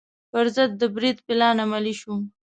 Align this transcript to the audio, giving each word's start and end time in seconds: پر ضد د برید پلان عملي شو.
پر 0.31 0.45
ضد 0.55 0.71
د 0.81 0.83
برید 0.95 1.17
پلان 1.27 1.57
عملي 1.65 1.95
شو. 2.01 2.13